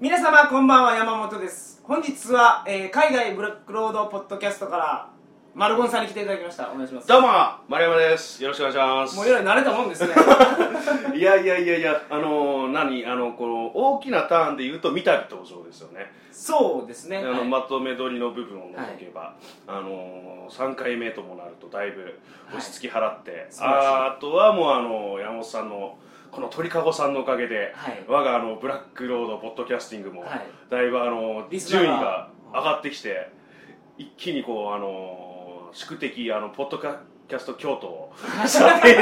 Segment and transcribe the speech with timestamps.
[0.00, 1.82] 皆様こんばんは山本です。
[1.82, 5.10] 本日は、えー海外ブラックロードポッドキャストから
[5.56, 6.70] マルゴンさんに来ていただきました。
[6.70, 7.08] お願いします。
[7.08, 7.28] どうも
[7.66, 8.40] 丸山です。
[8.40, 9.16] よろしくお願いします。
[9.16, 10.14] もうえらい慣れたもんですね。
[11.18, 13.06] いやいやいやいやあのー何？
[13.06, 16.12] あのこの大きなターンで言うと三度登場ですよね。
[16.30, 17.18] そうですね。
[17.18, 17.48] あの、はい。
[17.48, 19.34] まとめ撮りの部分を除けば、
[19.66, 22.20] あのー、3回目ともなるとだいぶ
[22.54, 25.98] 落ち着き払って、ああとはもうあの山本さんの
[26.30, 28.04] この鳥かごさんのおかげで、はい。
[28.06, 30.46] 我があのブラックロードポッドキャスティングも、はい。
[30.70, 33.30] だいぶあの順位が上がってきて
[33.96, 38.12] 一気にこうあの宿敵あのポッドキャスト京都を
[38.46, 38.96] 査定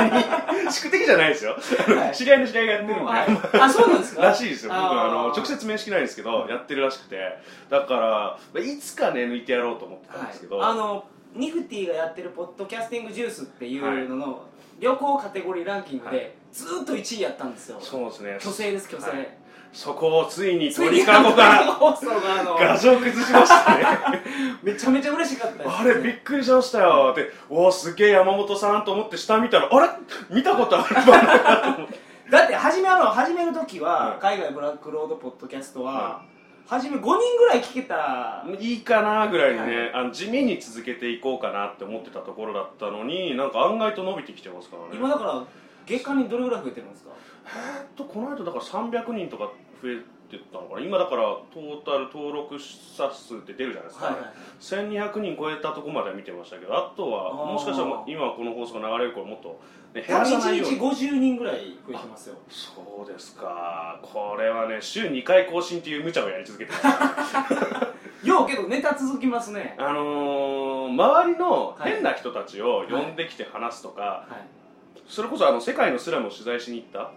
[0.65, 2.15] に宿敵じゃないですよ、はい。
[2.15, 3.27] 知り合いの知り合いがやってるんで、はい
[3.61, 4.23] あそうなんですか？
[4.23, 4.73] らしいですよ。
[4.73, 7.39] 僕あの直接面識ないんですけどやってるらしくて。
[7.71, 11.05] だからいつかね抜いてやろうと思ってたんですけど、はい、あの
[11.37, 14.43] ニフティがやってるポッドキャスティングジュースっていうのの、
[14.81, 17.79] 旅行カテゴリーランキングはでずーっと1位やったんですよ。
[17.81, 18.37] そうですね。
[18.41, 19.29] 虚勢です虚勢、はい。
[19.73, 21.77] そこをついに鳥かごが
[22.59, 23.85] 画像崩しましたね。
[24.63, 25.77] めちゃめちゃ嬉しかったです。
[25.81, 27.13] あれびっくりしましたよ。
[27.15, 29.89] でおおすげえ山本さんと思って下見たらあれ？
[30.31, 31.79] 見たことあるわ
[32.31, 32.55] だって。
[32.55, 34.19] 始めあの始める時は、はい。
[34.21, 36.23] 海外ブラックロードポッドキャストは、は
[36.67, 44.89] 初め5人ぐらい聞けたいいかなぐらいにね、はいあの地味に続けていこうかなって思ってたところだったのになんか案外と伸びてきてますからね。
[44.95, 45.45] 今だから
[45.87, 47.11] 月間にどれぐらい増えてるんですか？
[47.47, 49.51] えーっとこの間だから300人とか
[49.81, 49.97] 増え
[50.29, 50.81] てたのかな。
[50.81, 51.23] 今だから
[51.55, 54.33] トータル登録者数って出るじゃないですか、はいはい。
[54.59, 59.55] 1200人超えたとこまでは見てましたけどあとはもしかしたら今この放送が流れる頃もっと、ね、
[60.03, 62.37] 減1らさないよう日に50人ぐらい増えてますよ。
[62.49, 63.99] そうですか。
[64.03, 66.79] これはね週2回更新っていう無茶をやり続けてま
[67.25, 68.27] す。
[68.27, 69.77] ようけどネタ続きますね。
[69.79, 74.57] あのー、周りの変な人たちを呼んできて話すとか、はい。
[75.09, 77.13] それこそあの世界のスラムを取材しに行った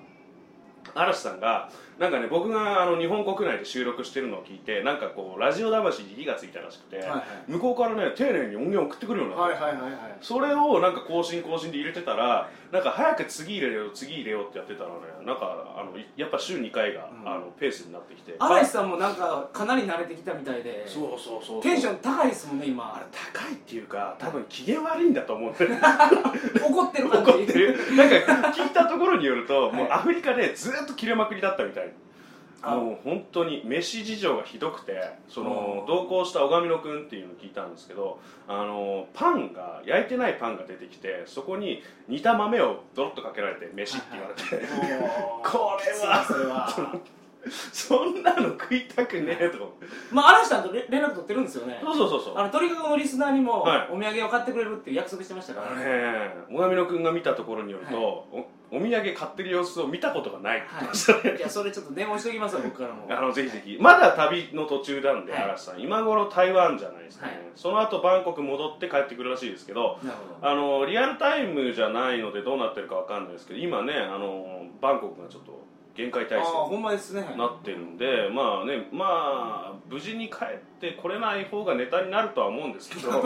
[0.94, 1.70] 嵐さんが
[2.00, 7.52] なんかね僕があの日本国内で収録してるのを聞いてなんかこうラジオ魂に火がついたらしくて、はいはい。
[7.52, 10.18] 向こうからね丁寧に音源を送ってくるようになった、はいはいはいはい。
[10.22, 14.96] それをなんか更新更新で入れてたらなんか早く次入れよう次入れようってやってたらね。
[15.26, 17.30] なんかあのやっぱ週2回が、うん。
[17.30, 18.34] あのペースになってきて。
[18.40, 20.88] 嵐さんもなんかかなり慣れてきたみたいで。
[20.88, 23.08] そうそうそうテンション高いですもんねあれ今。
[23.34, 25.82] 高いっていうか多分機嫌悪いんだと思うんだよね。
[26.64, 27.32] 怒ってる感じ。
[27.36, 27.96] 怒ってる。
[27.98, 28.16] なんか
[28.56, 31.89] 聞いたところによると、もうはいアフリカでずっと切れまくりだったみたいあ
[32.64, 44.42] もう本当に飯事情がひどくてその同行した小上野君っていうのを聞いたんですけどあのパンが焼いてないパンが出てきてそこに煮た豆をドロッとかけられて飯って言われて、
[45.44, 47.00] これはそれは
[47.72, 49.78] そんなの食いたくねえと。
[50.12, 51.80] まあ嵐さんとれ連絡取ってるんですよね。
[51.82, 52.38] そうそうそうそう。
[52.38, 53.94] あの鳥かごのリスナーにもはい。
[53.94, 55.72] お土産を買ってくれるっていう約束してましたから。
[55.72, 61.38] あのね小上野君が見たところによると、おお土産買ってる様子を見たことがないって言ってましたね。
[61.38, 61.40] い。
[61.42, 63.08] やそれちょっと電話しときますわ僕からも。
[63.10, 63.78] あのぜひぜひ。
[63.80, 65.44] まだ旅の途中なんで、はい。
[65.44, 65.80] 嵐さん。
[65.82, 67.42] 今頃台湾じゃないですかね、はい。
[67.56, 70.48] その後バンコク戻って帰ってくるらしいですけどなるほど。
[70.50, 75.69] あのリアルタイムじゃないのでどうなってるかわかんないですけど今ねあのバンコクがちょっと
[76.00, 77.28] 限界あ体制あほんまですね。
[77.30, 83.12] になってるんでまあねまあ無事に帰ってこれない方がネタになるとは思うんですけど。
[83.12, 83.20] な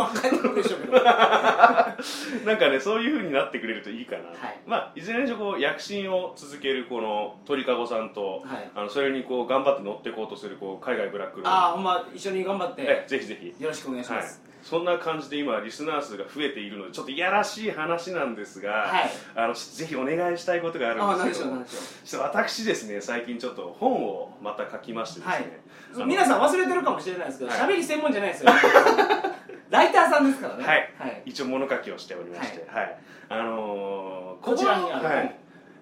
[2.56, 4.60] んかねそういう風になってくれるといいかな、はい。
[4.66, 8.72] まあいずれにしろこう躍進を続けるこの鳥かごさんと、はい。
[8.76, 12.82] あのそれにこう頑張って乗っていこうとするこう海外ブラックロードああほんま一緒に頑張って。
[12.82, 13.54] えぜひぜひ。
[13.62, 14.22] よろしくお願いしはい。
[14.22, 19.12] ます、そんな感じで今リスナー数が増えているのでちょっといやらしい話なんですが、はい。
[19.36, 25.60] あのぜひお願いしたいことがあるんでけどですしょう何でしょちょっと私ですね最近ちょっと本をまた書きましてですね、
[25.94, 27.60] あのう皆さん忘れてるかもしれないですけどはい。
[27.60, 28.52] 喋、り専門じゃないですよ。
[29.70, 30.64] ライターさんですからね。
[30.64, 30.94] はい。
[31.00, 32.98] はい、一応物書きをしておりまして、はい。
[33.30, 35.36] あのーこちらにあるはい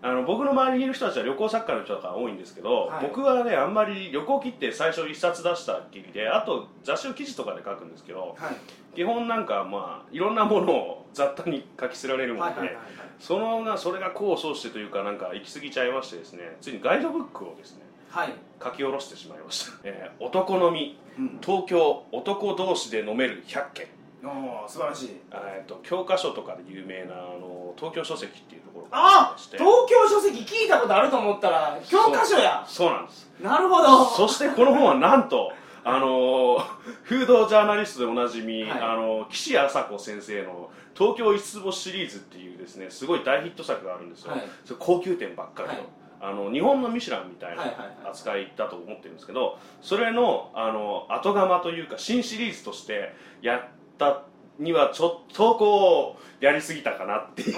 [0.04, 3.04] あの僕の周りにいる人たちは旅行作家の人が多いんですけど、はい。
[3.04, 8.96] 僕はねあんまり旅行記って最初一冊出したきりであと雑誌の記事とかで書くんですけどはい。
[8.96, 12.76] 基本なんかまあいろんなものを雑多に書き捨てられるもので、
[13.20, 17.82] そのがそれが功を奏してというかなんか行き過ぎちゃいましてですねついにガイドブックをですね
[18.12, 23.88] はい、書き下ろしてしまいました、えー男のみうん、東京男同士で飲める100件
[24.24, 25.22] おー素晴らしい。
[25.32, 32.64] えーと教科書とかで有名なあの東京書籍っていうところがあ東京書籍聞いたことあると思ったら教科書や。
[32.68, 33.30] そうなんです。
[33.42, 34.06] なるほど。
[34.06, 35.52] そしてこの本はなんと
[35.84, 36.60] あのー
[37.04, 38.82] フードジャーナリストでおなじみ、はい。
[38.82, 44.44] あの岸朝子先生の「東京五つ星シリーズ」っていうですねすごい大ヒット作があるんですよ、はい。
[44.66, 45.84] それ高級店ばっかりの,、はい。
[46.24, 47.64] あの日本のミシュランみたいな
[48.08, 53.68] 扱いだと思ってるんですけどそれのあの後釜というか新シリーズとしてや
[54.10, 57.56] ったにはちょっとこうやりすぎたかなっていう。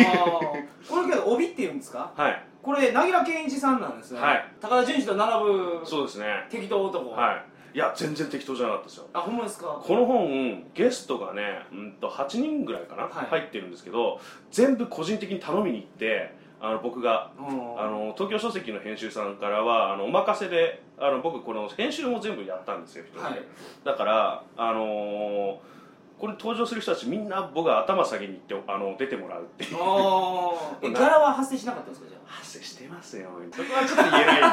[0.90, 2.14] これけど帯っていうんですか？
[2.16, 2.46] はい。
[2.62, 4.46] これ凪良健一さんなんですね、はい。
[4.62, 6.26] 高田純次と並ぶそうですね。
[6.50, 7.10] 適当男。
[7.10, 7.46] はい。
[7.76, 9.08] いや全然適当じゃなかったですよ。
[9.12, 9.82] あほんまですか？
[9.84, 11.42] この本ゲストがね、
[11.74, 13.26] うん、と8人ぐらいかな、はい。
[13.26, 17.82] 入ってるんですけど全部個人的に頼みに行ってあの僕がうん。
[17.82, 23.42] あの東京書籍の編集さんからはあのお任せであの僕この編集も全部やったんですよ一人で、はい。
[23.84, 25.74] だからあのー
[26.20, 29.76] これ登場する人たちみんな僕が頭下げに行ってあの出てもらうっていう。
[29.76, 30.90] あー。
[30.90, 32.24] え柄は発生しなかったんですかじゃあ？
[32.26, 34.44] 発生してますよそこはちょっと言えないんで。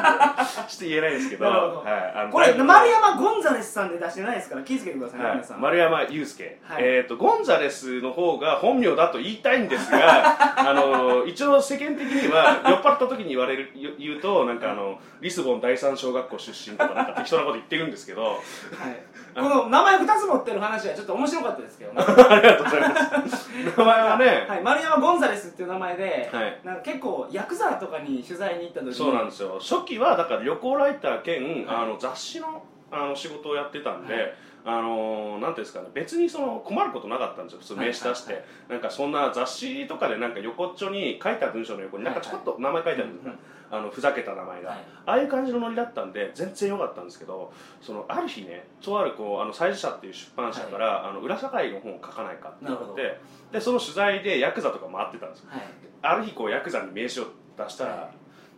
[0.68, 4.56] ちょっと言えないですけどはい、あのこれ丸山ゴンザレスさんで出してないですか？
[4.56, 5.60] ら気をつけてくださいね、はい皆さん。
[5.60, 6.82] 丸山祐介、はい。
[6.84, 18.22] えー、とゴンザレスの方が本名だと言いたいんですが あの一応世間的には酔っ払った時に言われる言言うとなんかあのリスボン第三小学校出身とかなんか適当なこと言ってるんですけど。
[18.24, 18.40] はい、
[19.34, 22.02] この名前2つ持ってる話はちょっと面白かったですけどね。
[22.04, 23.50] ありがとうございます。
[23.76, 26.60] 名前はね、はい、丸山ゴンザレスっていう名前で、はい。
[26.64, 28.94] なんか結構ヤクザとかに取材に行った時に。
[28.94, 29.58] そうなんですよ。
[29.60, 31.76] 初期はだから旅行ライター兼、はい。
[31.76, 32.62] あの雑誌の
[32.92, 34.34] あの仕事をやってたんで、はい。
[34.64, 35.88] あのなんていうんですかね。
[35.94, 37.58] 別にその困ることなかったんですよ。
[37.60, 43.32] 普通名刺出して、はいなんかそんな雑誌とかでなんか横っちょに書いた文章の横になんかちょこっと名前書いてあるんですよ、
[43.70, 44.78] あのふざけた名前が、はい。
[45.06, 53.20] ああいう感じのノリだったんで全然良かったんですけどそのある日ねとあるこうあの催事社っていう出版社から、あの裏社会の本を書かないかって言われて
[53.52, 55.46] でその取材でヤクザとか回ってたんですよ。
[55.50, 55.62] はい。
[56.02, 58.10] ある日こうヤクザに名刺を出したら、は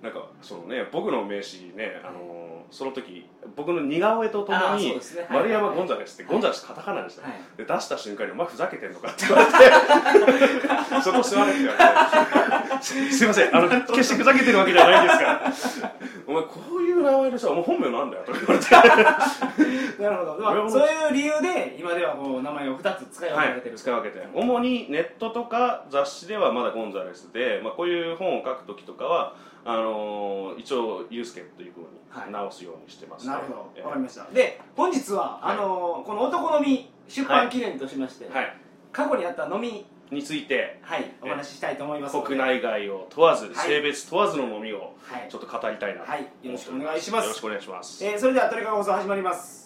[0.02, 2.41] なんかそのね僕の名刺ね、あのー
[2.72, 5.20] その時僕の似顔絵とともにですね。
[5.22, 5.32] はい。
[5.40, 6.32] 丸山ゴンザレスって、はい。
[6.32, 7.32] ゴンザレスカタカナでした、はい。
[7.58, 9.52] で出した瞬間に「お前ふざけてんのか?」って言われて
[11.04, 11.74] 「そこ座れ」って言わ
[12.70, 12.82] れて。
[12.82, 15.52] す「すいませんあの決してふざけてるわけじゃないんですから。
[16.26, 16.48] お前こ
[16.78, 20.02] ういう名前でさお前本名なんだよ」とか言われて。
[20.02, 29.34] なるほど、まあ、そういう理由で今ではこう名前を2つ使い分けてる、使い分けて主にネットとか雑誌ではまだゴンザレスで、まあ、こういう本を書く時とかは
[29.64, 32.26] あのー一応ユースケというふうはい。
[32.26, 33.32] に直すようにしてます、ね。
[33.32, 34.24] なるほえどわかりました。
[34.32, 35.56] で本日は、はい。
[35.56, 38.56] あのこの男のみ出版記念としまして、はい。
[38.92, 41.10] 過去にあった飲みについてはい。
[41.22, 43.54] お話ししたいと思います国内外を問わず、い。
[43.54, 45.28] 性別問わずの飲みをはい。
[45.30, 46.22] ちょっと語りたいなとはい。
[46.42, 47.24] よろしくお願いします。
[47.24, 49.61] よろしくお願いします、えーそれではトリカゴ放送始まります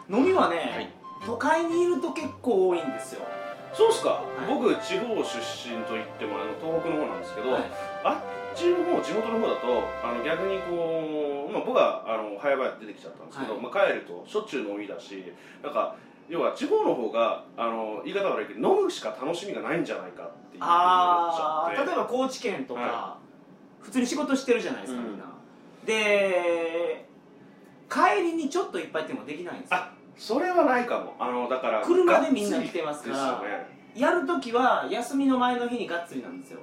[0.09, 0.89] 飲みはね、はい。
[1.25, 3.23] 都会にいると結構多いんですよ。
[3.73, 4.45] そうっすか、い。
[4.47, 5.25] 僕地方出身
[5.83, 7.63] といってもあの東北の方なんですけど、はい。
[8.05, 8.15] あっ
[8.55, 13.61] ちの方地元の方だとあの逆にこう、まあ、僕はあの早々出てきちゃったんですけど、はい。
[13.61, 15.23] まあ、帰るとしょっちゅう飲みだし
[15.61, 15.95] なんか
[16.27, 23.17] 要は地方の方があの言い方悪いけど飲むしか楽しみがないんじゃないかっていうあ例えば高知県とか、は
[23.81, 25.07] 普通に仕事してるじゃないですか、うん。
[25.09, 25.25] みんな。
[25.85, 27.05] で
[27.89, 29.77] 帰りにちょっといっぱいってもできないんですよ。
[29.77, 31.15] あそれはないかも。
[31.19, 33.75] あのだから車でみんな来てますからね。
[33.95, 36.59] やるときは休みの前の日にがっつりなんですよ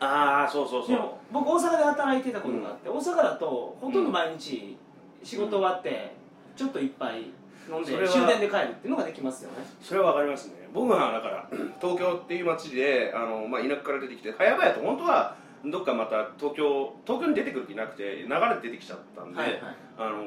[0.00, 0.90] ああそうそうそう。
[0.90, 4.76] でも僕大阪で働いてたことがあって、大阪だとほとんど毎日
[5.22, 6.14] 仕事終わって
[6.56, 7.30] ちょっと一杯
[7.68, 9.56] 飲んで終電で帰るっていうのができますよね。
[9.80, 10.68] それはわかりますね。
[10.72, 11.48] 僕はだから
[11.80, 19.60] 東京っていう街であの、まあ、田舎から出てきて早々と本当はどっかまた東京東京に出てくる気なくて流れて出てきちゃったんで、はいはい。
[19.98, 20.24] あの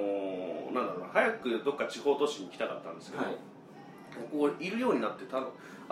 [0.72, 3.36] ーなんだろうな早くどっか地方都市に行きたかったんですけど、はい。
[4.32, 5.40] こういるようになってた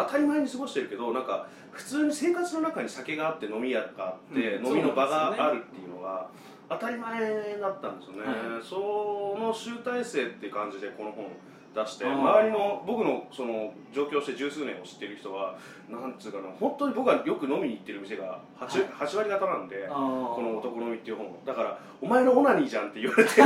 [0.05, 4.67] 当たり前に過ごしてるけどなんか普通に生活の中に酒があって飲み屋があって、うん。
[4.67, 6.27] 飲みの場があるっていうのが
[6.70, 8.63] 当たり前だったんですよね、はい。
[8.63, 11.25] その集大成っていう感じでこの本
[11.74, 15.58] 出して周りの僕のその上京して十数年を知ってる人は
[15.89, 19.08] なんつうかな本当に僕はよく飲みに行ってる店が 8,、はい。
[19.08, 19.93] 8割方なんでこ
[20.41, 23.31] の「男飲み」っていう本だから「お前のオナニーじゃん」って言われて。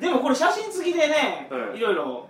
[0.00, 1.78] でもこれ写真付きでね、はい。
[1.78, 2.29] いろいろ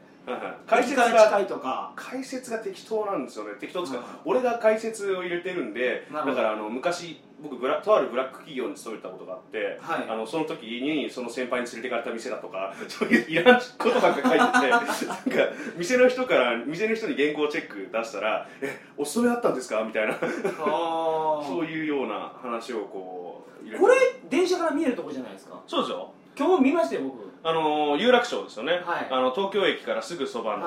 [0.66, 3.52] 解説がとか解説が適当なんですよね。
[3.58, 10.06] 適当ですか、俺が解説を入れてるんでだからあの昔僕ブラとあるブラック企業に勤めたことがあって、はい。
[10.08, 14.60] あのその時にその先輩に連れてかれた店だとか そういういらんことばっか書いて
[15.00, 20.14] て なんか店の人から店の人に原稿チェック出したら「えお勤めだったんですか?」みたいな。
[20.18, 23.94] そういうような話をこうこれ
[24.28, 25.58] 電車から見えるとこじゃないですか？
[25.66, 26.10] そうですよ。
[26.36, 29.08] 今日見ましたよ僕あの有楽町ですよね、はい。
[29.10, 30.66] あの東京駅からすぐそばの、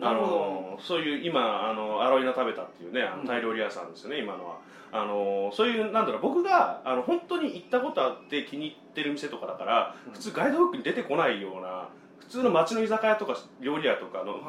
[0.00, 4.58] あのそういう今あのアロイナ食べたっていうねタイ料理屋さんですよね、今のは。
[4.92, 10.12] あのそういうなんだろう僕があの本当に行ったことあって気に入ってる店とかだから、うん。
[10.12, 11.88] 普通ガイドブックに出てこないような
[12.20, 14.40] 普通の街の居酒屋とか料理屋とかの、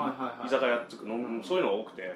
[0.46, 2.14] 居酒屋っていうかのそういうのが多くて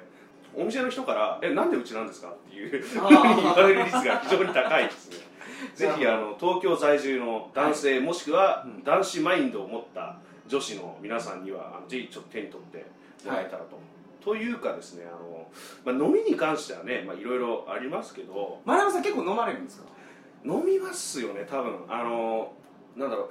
[0.54, 3.36] お店の人から「えなんでうちなんですか?」っていうあー。
[3.36, 5.31] 言われる率が非常に高いですね
[5.74, 8.84] ぜひあの東京在住の男性、もしくはうん。
[8.84, 10.16] 男子マインドを持った
[10.46, 12.84] 女子の皆さんにはあのぜひちょっと手に取って
[13.24, 13.78] もらえたらと、
[14.24, 15.46] というかですねあの、
[15.84, 19.84] まあ、飲みに関してはねまあいろいろありますけど丸山さん結構飲まれるんですか？
[20.44, 21.76] 飲みますよね多分。
[21.88, 22.52] あの
[22.96, 23.30] なんだろう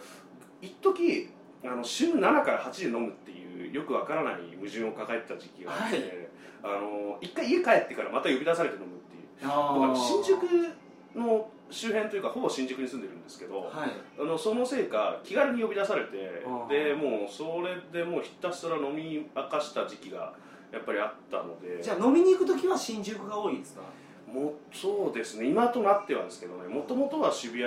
[0.61, 1.29] 一時
[1.63, 6.27] あの週7から8で飲むっていうよくわからない矛盾を抱えてた時期があって、はい。
[6.63, 9.51] あの一回家帰ってからまた呼び出されて飲むっていう。
[9.51, 10.45] あ僕あの新宿
[11.15, 13.71] の周辺というかほぼ新宿に住んでるんですけど、はい。
[14.19, 16.17] あのそのせいか気軽に呼び出されて
[16.69, 20.33] でもうそれでもうひたすら飲み明かした時期が
[20.71, 21.81] やっぱりあったので。
[21.81, 23.81] じゃあ飲みに行く時は新宿が多いですか？
[24.33, 25.47] もうそうですね。
[25.47, 27.65] 今となってはですけどねもともとは渋谷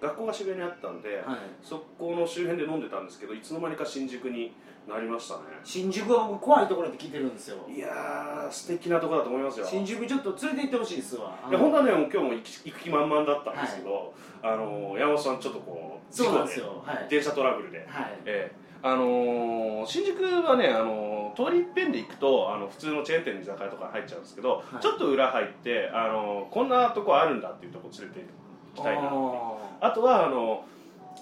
[0.00, 1.38] 学校が渋谷にあったんで、はい。
[1.62, 4.52] そこの周辺で飲んでたんですけどいつの間にか新宿に
[4.88, 5.40] なりましたね。
[5.62, 7.58] 新宿は僕怖いところって聞いてるんですよ。
[7.68, 9.66] いやー素敵なところだと思いますよ。
[9.66, 11.38] 新宿ちょっと連れて行ってほしいですわ。
[11.50, 16.82] いや本当はねもう今日も行く気満々だったんですけど、あの山本さんちょっとこうそうなんです事故よ。
[16.86, 17.06] はい。
[17.10, 18.18] 電車トラブルで、はい。
[18.24, 24.82] ええあのー新宿はね、あのー通り一遍で行くとあの普通のチェーン店の居酒屋とか入っちゃうんですけど、はい。
[24.82, 28.20] ちょっと裏入って、あのーこんなとこあるんだっていうとこ連れて
[28.76, 30.64] 行きたいなああとはあの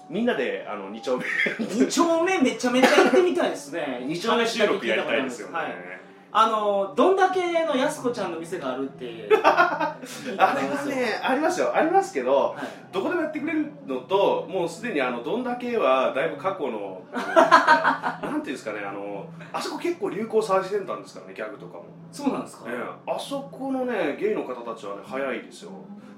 [0.09, 1.23] みんなであの2丁目。
[1.23, 4.01] ー二丁目めちゃめちゃ行ってみたいですね。
[4.07, 5.97] 2丁目収録やりたいですよね、はい
[6.31, 9.95] あのどんだけのやす子ちゃんの店があるって あ
[10.37, 11.75] れはねありますよ。
[11.75, 12.65] ありますけどはい。
[12.91, 22.65] どこでもやってくれるのともうすでにあのどんだけはだいぶ過去の なんていうんですかねあのあそこ結構流行最先端ですからねギャグとかも、そうなんですか？
[22.69, 25.71] ええあそこのねゲイの方たちはね早いですよ。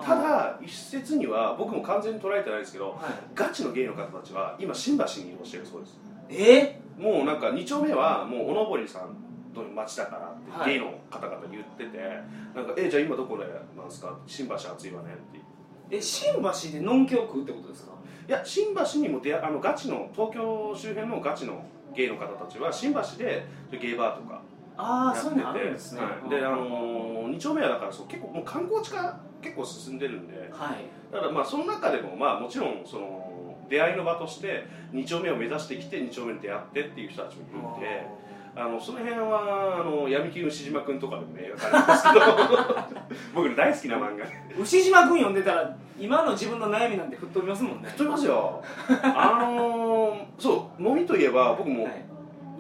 [0.03, 2.97] ただ一説には僕も完全に捉えてないですけどはい。
[3.35, 5.99] ガチのゲイの方たちは今新橋に移動してるそうです。
[6.29, 6.79] え？
[6.97, 9.15] もうなんか2丁目はもうおのぼりさん
[9.53, 10.73] の街だからって、はい。
[10.73, 11.97] ゲイの方々言ってて
[12.55, 14.17] なんかえじゃあ今どこでなんですか？
[14.27, 15.39] 新橋暑いわねって。
[15.91, 17.93] え新橋でのんきを食うってことですか？
[18.27, 21.65] いや新橋にも出会あのガチの東京周辺のガチの
[21.95, 24.41] ゲイの方たちは新橋でゲイバーとか
[24.77, 30.49] ああそういうのあるんですね、はい、であのー、2丁目はだからそう結構もう観光地化結構進んでるんで。
[30.51, 30.85] はい。
[31.11, 38.05] ただまあその中でもまあもちろんその出会いの場として2丁目を目指してきて2丁目に出会ってっていう人たちもいるんで
[38.55, 42.25] あのその辺はあの闇金牛島君とかでもね描かれますけど。
[43.33, 44.25] 僕の大好きな漫画。
[44.59, 47.89] 牛島君読んでたら今の自分の悩みなんて吹っ飛びますもんね。
[47.89, 48.63] 吹っ飛びますよ。
[49.03, 51.93] あのー、そう飲みといえば僕もはい。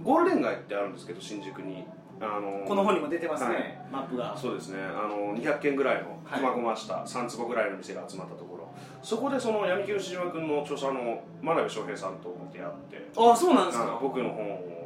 [0.03, 1.85] ゴールデン街ってあるんですけど新宿に。
[2.21, 3.79] あのーこの本にも出てますね、はい。
[3.91, 4.35] マップが。
[4.35, 4.79] そうですね。
[4.83, 6.41] あの200軒ぐらいのはい。
[6.41, 8.69] 細々した3坪ぐらいの店が集まったところ。
[9.01, 13.09] そこでその闇金牛島君の著者の真鍋翔平さんと出会って。
[13.17, 14.78] ああそうなんですあか僕の本を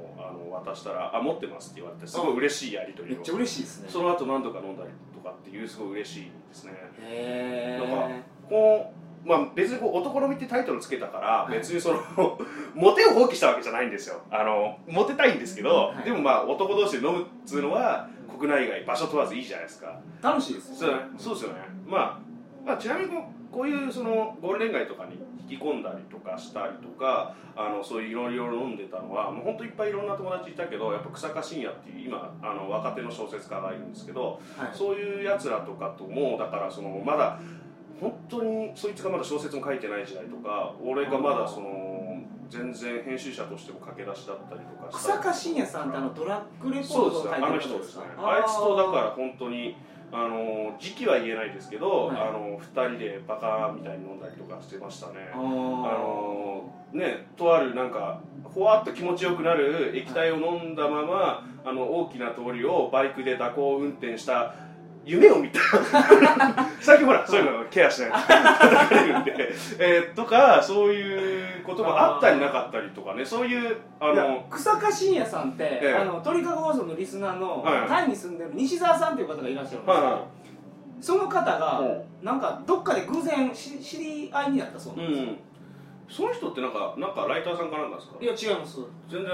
[0.54, 3.18] 渡したら「あ持ってます」って言われてすごい嬉しいやり取りを。
[3.18, 3.90] めっちゃ嬉しいですね。
[3.90, 6.74] その後何度か飲んだりとかっていうすごい嬉しいですね。
[7.00, 8.94] へなんかえこ
[9.26, 11.58] うまあ別にこう男のみってタイトルつけたからい。
[11.58, 12.00] 別にその
[12.74, 14.22] モテを放棄したわけじゃないんですよ。
[14.30, 16.04] あのモテたいんですけど、はい。
[16.04, 20.00] でもまあ男同士で飲むっつうのは国内外場所問わずいいじゃないですか。
[20.22, 22.20] 楽しいですそうそうですよね、まあ、
[22.66, 25.14] まあちなみにこうこういうそのゴールデン街とかに
[25.48, 34.76] 引き込んだりとかしたりとかあのそういういろいろ飲んでたのはもう本当いっぱいいろんな友達いたけどやっぱ草加信也っていう今あの若手の小説家がいるんですけどはい。
[34.76, 37.40] そういうやつらとかともだからそのまだ
[38.02, 42.04] 本当にそいつがまだ小説も書いてない時代とか俺がまだその
[42.50, 48.06] 全然編集者としても駆け出しだったりとか草加信也さんってあのドラッグレポーそうトを書いてる人ですすね。
[48.18, 49.76] あいつとだから本当に
[50.14, 52.18] あの時期は言えないですけど、はい。
[52.18, 55.32] あの2人でバカみたいに飲んだりとかしてましたね。
[55.34, 64.54] あのねとあるなんかほわっと気持ちよくなる液体を飲んだまま、あの大きな通りをバイクで蛇行運転した
[65.06, 65.60] 夢を見た。
[66.80, 67.42] 最近ほらそう。
[67.42, 68.12] いうのケアしない。
[68.12, 73.26] と叩かれるんで、えーとかそういうことがあったりなかったりとかね。
[73.26, 75.94] そういうあの草加信也さんって、ええ。
[75.96, 77.88] あの鳥かご放送のリスナーの、はい。
[77.88, 80.22] タイに住んでる西澤さんっていう方がいらっしゃるんですよ、はいはい。
[81.02, 85.38] その方が、うなんかどっかで偶然し知り合いになったそううなんですよ、ん
[86.10, 88.16] その人ってなんかなんかライターさんかなんかですか？
[88.22, 88.80] いや違います。
[89.10, 89.32] 全然？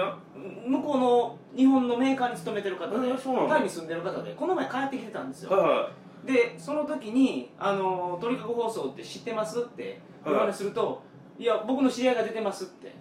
[0.68, 5.90] 向こうの日本のメーカーに勤めてる方で、えータイに住んでる方でこの前帰ってきてたんですよ、はいは
[6.26, 11.02] でその時に「あの鳥かご放送って知ってます?」ってお話しすると
[11.40, 12.94] 「いや僕の知り合いが出てます」って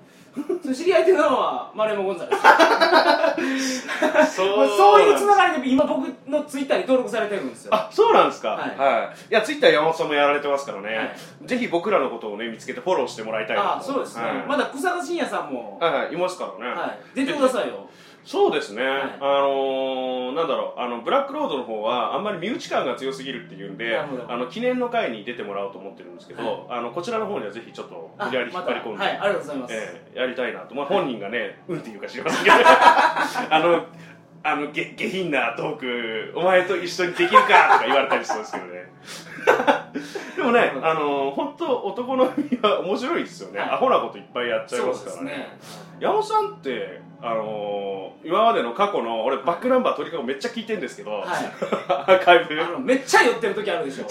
[0.62, 3.86] その知り合いっていうのはマレモ・ゴンザレスい
[4.34, 4.68] そう。
[4.68, 7.74] そういうつながりで今僕のツイッターに登録されてるんですよ。
[7.74, 8.50] あそうなんですか？
[8.50, 9.24] はい。
[9.24, 11.46] い、い、やツイッター山本さんもやられてますからね、はい。
[11.46, 14.46] ぜひ僕らのことをね見つけてフォローしてもらいたいあそうですね、はい。
[14.46, 16.14] まだ草加信也さんも、はいはい。
[16.14, 17.88] いますからね、はい、出てくださいよ
[18.24, 18.86] そうですね、い。
[18.86, 20.80] あのーなんだろう。
[20.80, 29.04] あのブラックロードの方はあんまり身内感が強すぎるっていうんであの記念の会に出てもらおうと思ってるんですけど、あのこちらの方にはぜひちょっと無理やり引っ張り込んで、また。
[29.04, 32.56] はいありがとうございます、ええやりたいなと、まあ、本人がね、うんっていうか知りませんけど。
[33.50, 33.86] あの
[34.42, 38.88] あの下下品なトークお前と一緒にできるかとか言われたりするんですけどね。
[40.36, 43.70] でもねあの本当男の身は面白いですよね、はい。
[43.70, 45.30] アホなこといっぱいやっちゃいそうまからね。
[45.30, 45.58] ね。
[45.98, 51.26] 山本さんってあの今までの過去の俺バックナンバー鳥かごめっちゃ聞いてるんですけど、はい。
[51.88, 52.60] アーカイブ。
[52.60, 54.04] あのめっちゃ酔ってる時あるでしょ。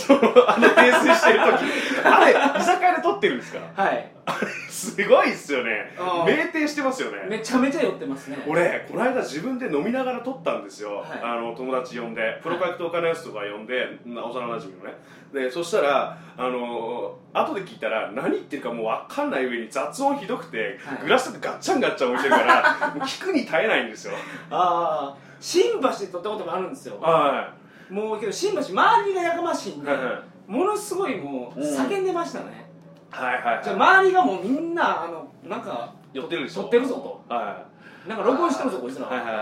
[0.48, 2.06] あの泥酔してる時。
[2.06, 3.60] あれ居酒屋で撮ってるんですか？
[3.82, 4.12] はい。
[4.70, 5.94] すごいっすよね。
[5.98, 7.24] 酩酊してますよね。
[7.30, 8.38] めちゃめちゃ酔ってますね。
[8.46, 11.20] 俺この間自分で飲みながら撮ったんですよ、はい。
[11.24, 14.98] あの友達呼んでプロ格闘家のやつとか呼んで、な幼馴染のね
[15.34, 21.04] でそしたらあの後で聞いたら何言ってるかもう分かんない上に雑音ひどくて、はい。
[21.04, 22.64] グラスとかガッチャンガッチャン置いてるから
[23.06, 24.14] 聞くに耐えないんですよ。
[24.50, 27.00] ああ新橋で撮ったこともあるんですよ。
[27.00, 27.54] は
[27.90, 30.52] もうけど新橋周りがやかましいんでいはいはい。
[30.52, 31.78] ものすごいもううん。
[31.78, 32.70] 叫んでましたね、
[33.12, 36.64] はいはいじゃあはい周りがもうみんなあのなんか寄ってるでしょ。
[36.64, 37.66] 撮ってるぞは
[38.06, 39.08] となんか録音してるぞこいつら。
[39.08, 39.36] いはいはい。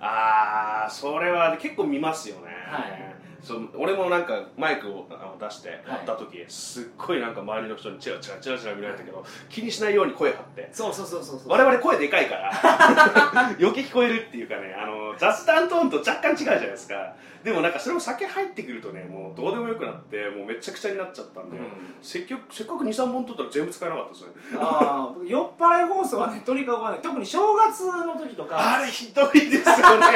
[0.00, 2.42] ああそれは結構見ますよね。
[2.70, 3.15] はい
[3.46, 5.06] そう俺もなんかマイクを
[5.38, 5.78] 出してはい。
[5.86, 10.68] やった時、すっごいなんか周りの人にチラチラチラチラ見られたけど気にしないように声張って。
[10.72, 11.48] そうそうそうそうそう。
[11.48, 12.50] 我々声でかいから
[13.60, 17.14] 余計聞こえるっていうかねあの雑談トーンと若干違うじゃないですか。
[17.44, 21.64] でもなんかそれも酒入ってくるとねもうどうでもよくなってもうめちゃくちゃになっちゃったんで、うん。
[22.02, 24.28] せっかくせっかく23本取ったら全部使えなかったですね。
[24.58, 28.78] ああ僕酔っ払い放送はねとにかくね特に正月の時とか。
[28.78, 30.06] あれひどいですよね。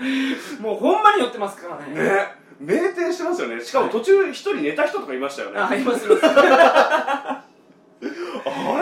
[0.60, 1.94] もうほんまに酔ってますからね。
[1.94, 3.62] ね酩酊してますよね。
[3.64, 5.60] しかも途中一人寝た人とかいましたよね。
[5.60, 6.06] あいます。
[6.06, 7.44] いますあ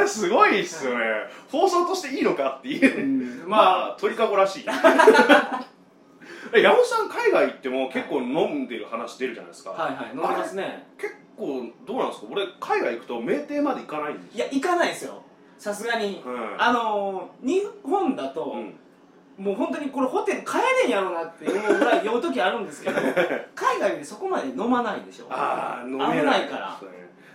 [0.01, 1.05] れすごいっすよね。
[1.51, 3.43] 放送としていいのかっていう。
[3.43, 3.49] うん。
[3.49, 3.63] まま
[3.95, 3.97] あ。
[4.01, 4.65] 鳥かごらしい。
[6.55, 10.89] え山本さん海外行っても結構飲んでる話出るじゃないですか、あはいはい飲んでますね。
[10.99, 12.27] 結構どうなんですか？
[12.31, 15.23] 俺海外行くと酩酊まで行かないんですいや行かないですよ。
[15.59, 16.23] さすがに。
[16.25, 16.55] うん。
[16.63, 18.75] あのー日本だと、うん
[19.39, 23.01] もう本当にこれホテル帰れんやろうなって思うぐらい酔う時あるんですけど
[23.55, 25.27] 海外でそこまで飲まないでしょ。
[25.31, 26.19] ああ飲めない。
[26.19, 26.81] 危ないから。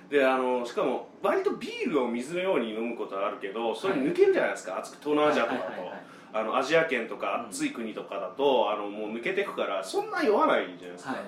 [0.10, 6.04] であのしかも割とビールを水のように飲むことはあるけどそれ抜けるじゃないですか、熱く東南アジアとかだと、はいはいはいはい。
[6.34, 11.22] あのアジア圏とか暑い国とかだと、あのもう抜けてくからそんな酔わないじゃないですか、はい。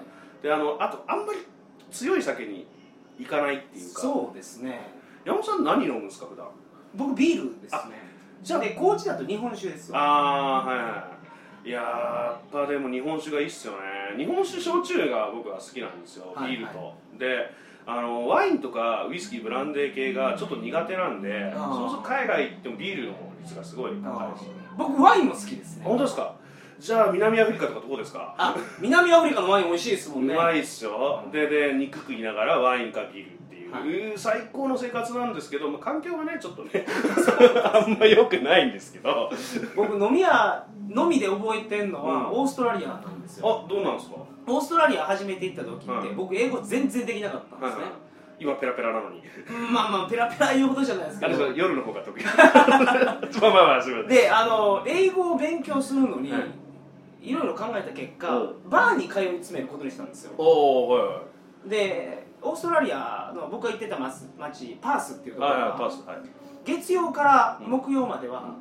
[0.43, 1.39] であのあとあんまり
[1.89, 2.67] 強い酒に
[3.17, 4.01] 行かないっていうか。
[4.01, 4.91] そうですね。
[5.23, 6.45] 山本さん何飲むんですか普段？
[6.93, 8.14] 僕ビールですね
[8.45, 9.97] じゃあで高知だと日本酒ですよ。
[9.97, 11.07] ああはいは
[11.65, 11.71] いい。
[11.71, 13.79] やーやっぱでも日本酒がいいっすよね。
[14.23, 16.93] 日本酒焼酎が僕は好きなんですよ、はいビールと。
[17.17, 17.49] で
[17.87, 24.59] あのワインとかウイスキーブランデー系がちょっと苦手なんでそうすると海外行ってもビールの率がすごい高いですよね。
[24.77, 25.83] 僕ワインも好きですね。
[25.83, 26.35] 本当ですか？
[26.77, 28.35] じゃあ南アフリカとかどこですか？
[28.37, 30.35] あ南アフリカのワイン美味しいですもうんね。
[30.35, 31.23] まいっすよ。
[31.25, 33.31] うんでで肉食いながらワインかビール
[33.81, 34.17] う、はい。
[34.17, 36.85] 最高の生活なんですけど、まあ、環境がねちょっとね
[37.73, 39.29] あんま良くないんですけど。
[39.75, 42.25] 僕飲み屋のみで覚えてんのはうん。
[42.41, 43.65] オーストラリアなんですよ。
[43.65, 44.15] あどうなんですか？
[44.47, 47.83] オーストラリア初めて行った時ってうん僕英語全然できなかったんですね。
[48.37, 49.21] 今ペラペラなのに。
[49.49, 52.23] うんまあまあペラペラ言うほどじゃないですけあれ夜の方が得意。
[52.25, 56.43] まあまあまあすみませんであの英語を勉強するのに、はい。
[57.29, 60.33] い、ろいろ考えた結果おバーに通い詰めることにしたんですよ。
[60.37, 61.21] おおは
[61.65, 61.69] い。
[61.69, 62.14] で
[62.45, 66.29] オーストラリアの僕が行ってた町町パースっていうところがはい
[66.65, 68.55] 月曜から木曜までは、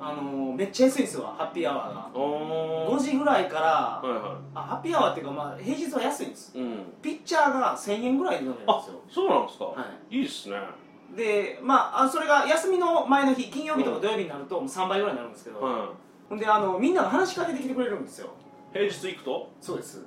[0.00, 2.10] あのめっちゃ安いんですよハッピーアワーが。
[2.14, 2.98] 5おー。
[2.98, 6.56] 時ぐらいからはいはあハッピーアワーっていうか、まあ、平日は安いんです。
[6.56, 6.78] いうん。
[7.02, 10.16] ピッチャーが1000円ぐらいで飲めるんですあよそうなんですか、、はい。
[10.16, 10.56] いっすね。
[11.14, 15.90] でまああそれが休みの前の日金曜日とか土曜日になるともう3倍ぐらいになるんですけど、は
[16.28, 18.30] ほんであのみんなが話しかけてきてくれるんですよ
[18.74, 19.52] 平日行くと？
[19.60, 20.04] そうです。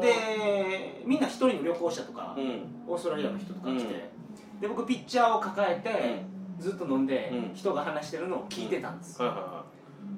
[0.00, 2.62] でみんな一人の旅行者とか、うん。
[2.86, 4.10] オーストラリアの人とか来て、
[4.54, 4.60] うん。
[4.60, 6.24] で僕ピッチャーを抱えて、
[6.58, 7.54] ずっと飲んで、うん。
[7.54, 9.64] 人が話してるのを聞いてたんです、はいは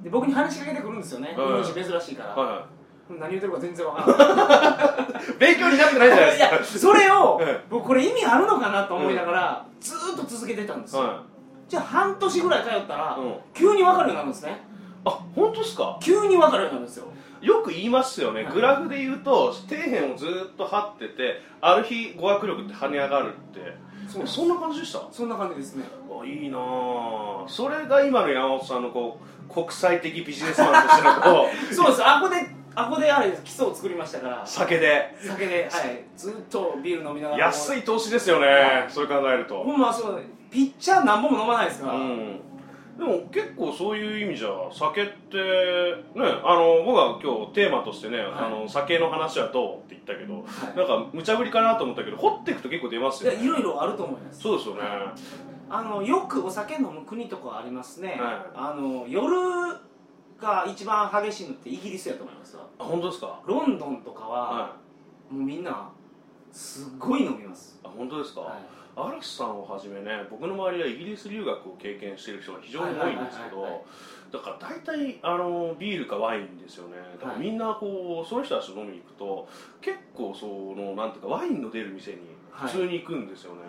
[0.03, 2.49] で僕に話しかけてくるんですよね、日はい本人珍しいから、いはい。
[2.49, 2.67] は
[3.21, 5.35] 何言ってるか全然わからない。
[5.35, 6.49] い 勉強になってないじゃないですか。
[6.49, 11.23] いやそれをええ僕これ意味あるのかなと思いながら、ずーっと続けてたんですよ、は
[11.69, 13.35] じゃあ半年ぐらい通ったら、うん。
[13.53, 14.61] 急に分かるようになるんですね。
[15.05, 15.99] あ本当ですか？
[16.01, 17.07] 急に分かるようになるんですよ
[17.41, 23.89] よく言いますよね、はいグラフで言うと底辺をずっと張っててある日語学力って跳ね上がるって。
[24.09, 25.07] そうそんな感じでした？
[25.13, 25.85] そんな感じですね。
[26.11, 27.45] あいいなあ。
[27.47, 29.21] それが今の山本さんのこ
[29.51, 32.03] う国際的ビジネスマンとしてのこう そうです。
[32.03, 32.37] あこで
[32.75, 34.43] あこであれ基礎を作りましたから。
[34.47, 35.15] 酒で。
[35.21, 38.87] 酒で、はい、ずっとビール飲みながら安い投資ですよね、はい。
[38.89, 39.63] それ考えると。
[39.63, 42.41] ほんまそうピッチャー何本も飲まないですから、うん
[42.99, 50.41] でも結構そういう意味じゃ酒ってねあの僕は今日テーマとしてね、あの酒の話はどうって言ったけど、は
[50.75, 50.77] い。
[50.77, 53.45] なんか無茶ぶりかなと思ったけど掘っていくと結構出ますよね。
[53.45, 54.41] いろいろあると思います。
[54.41, 54.81] そうですよね、
[55.71, 59.33] あのよくお酒飲む国とかありますね、はあの夜
[60.41, 62.67] が一番激しいのってイギリスやと思いますわ。
[62.81, 63.41] あ本当ですか？
[63.47, 64.77] ロンドンとかは、は
[65.31, 65.89] もうみんな
[66.51, 73.85] すっごい飲みます、いあ本当ですか、はい嵐さんをはじめね僕の周りはイギリス留学を経験している人が非常に多いんですけど
[74.33, 76.97] だから大体あのビールかワインですよね。
[77.15, 79.49] だからはいみんなこうその人たちと飲みに行くと
[79.81, 82.19] 結構そのなんていうかワインの出る店に
[82.53, 83.61] 普通に行くんですよね、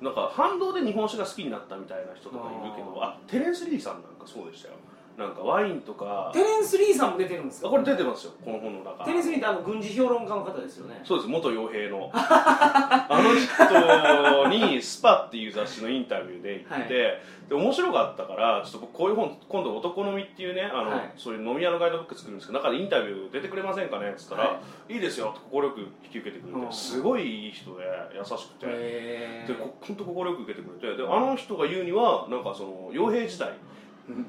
[0.00, 4.74] なんか反動で日本酒が好きになったみたいな人とかいるけどあテレンス・リーさんなんかそうでしたよ
[5.16, 6.30] なんかワインとか。
[6.32, 7.68] テレンス・リーさんも出てるんですか？
[7.68, 8.32] あこれ出てますよ。
[8.44, 9.04] この本の中。
[9.04, 11.00] テレンス・リーってあの軍事評論家の方ですよね。
[11.04, 11.28] そうです。
[11.28, 12.10] 元傭兵の。
[12.14, 17.20] あの人にスパっていう雑誌のインタビューで行って、はい。
[17.48, 21.12] で面白かったからちょっと僕こういう本今度「男飲み」っていうねあの、はい。
[21.16, 24.96] そういう飲み屋のガイドブック作るんですけど中でインタビュー出てくれませんかねっつったら、、はい。
[24.96, 26.66] いですよって快く引き受けてくれうん。
[26.68, 27.84] てすごいいい人で
[28.16, 28.66] 優しくて。
[28.68, 33.56] へでこ本当快く受けてくれてであの人が言うにはなんかその傭兵時代うん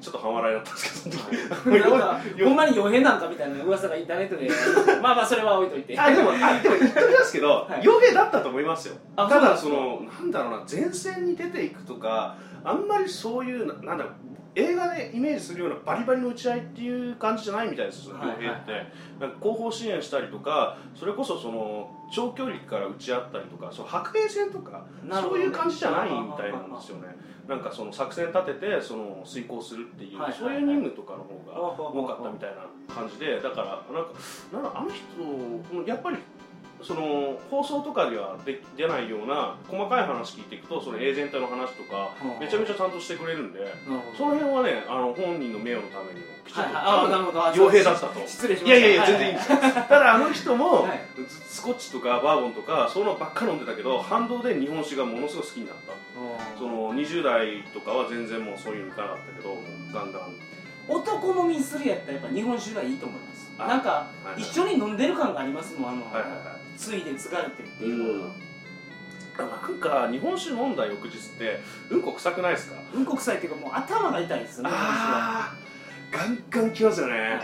[0.00, 4.48] ちょっと半笑いだったんですけど、なんかほんまに傭兵なんかみたいな噂がインターネットで
[5.02, 5.98] まあまあそれは置いといて。
[5.98, 7.82] あでもあでも言っときますけど、はい。
[7.82, 8.94] 傭兵だったと思いますよ。
[9.16, 14.12] あただそのなんだろうな前線に出ていくとかあんまりそういうななんだろう
[14.56, 25.10] 映画でイメージするようなバリバリの打ち合いっていう感じじゃないみたいですよはい傭兵って、はいはいなんか後方支援したりとかそれこそその長距離から打ち合ったりとかその白兵戦とか、ね。
[25.12, 27.08] そういう感じじゃないみたいなんですよね。
[27.48, 30.50] なんかその作戦立ててその遂行するっていう、はいはいはい。
[30.50, 31.60] そういう任務とかの方が
[31.92, 34.12] 多かったみたいな感じでだからなんか
[34.52, 36.18] なんだあの人やっぱり
[36.84, 42.40] その放送とかではで出ないような細かい話聞いていくとそのエージェントの話とかうん。
[42.40, 43.60] めちゃめちゃちゃんとしてくれるんで
[44.16, 48.20] その辺はねあの本人の名誉のためにもきちんと、傭兵だったと。
[48.26, 48.78] 失礼しました。
[48.78, 49.58] いやいやいや全然いいんですよ。
[49.58, 51.00] ただあの人も、はい。
[51.48, 55.94] スコッチとかバーボンとかそういうのばっか飲んでたけど反動で日本酒がものすごい好きになった。
[56.58, 59.56] その20代とかは全然もうそういうのなかったけど
[59.92, 60.22] だんだん
[60.86, 63.50] 男飲みするやったらやっぱ日本酒がいいと思います。
[63.58, 64.42] あなんかはい。
[64.42, 68.34] 一緒に飲んでる感がありますもんあの、はいはいはいついで継がれてるっていうのが。
[69.36, 69.48] なん
[69.80, 71.58] か日本酒飲んだ翌日って
[71.90, 72.76] うんこ臭くないですか？
[72.94, 77.40] うんこ臭いっていうかもう頭が痛いですよねああガンガンきますよね、はい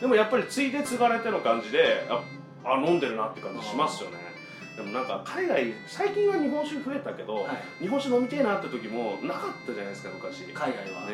[0.00, 2.24] でもやっぱりついで継がれての感じであ
[2.64, 4.16] あ飲んでるなって感じしますよね。
[4.74, 7.82] でもなんか海外最近は日本酒増えたけど、はい。
[7.82, 10.40] 日本酒飲みてえなって時もなかったじゃないですか昔。
[10.46, 11.06] ね海外は、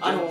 [0.00, 0.30] あの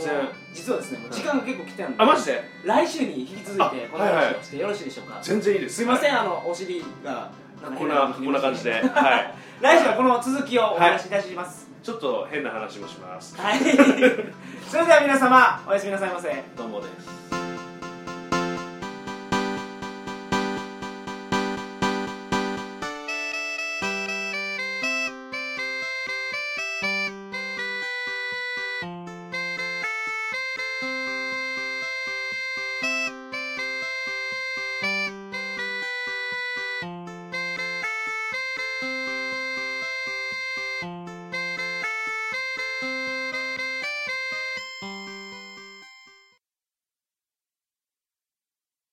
[0.53, 2.43] 実はですね時間が結構来てるんであマジで？
[2.63, 5.75] 来週に引き続いてあこの話をしてよろしいでしょうか、全然いいです。
[5.77, 6.19] すいません。
[6.19, 7.32] あのお尻が
[7.77, 8.71] こんなこんな感じで。
[8.71, 9.34] はい。
[9.62, 11.67] 来週はこの続きをお話しいたします。
[11.84, 13.36] ちょっと変な話もします。
[13.39, 13.60] はい、
[14.69, 16.43] それでは皆様おやすみなさいませ。
[16.56, 17.27] どうもです